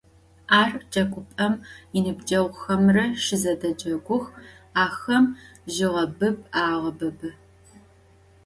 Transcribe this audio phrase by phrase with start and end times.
[0.59, 1.53] Ar cegup'em
[1.93, 4.25] yinıbceğuxemre şızedecegux,
[4.83, 5.25] axem
[5.75, 7.29] jığebıb ağebıbı.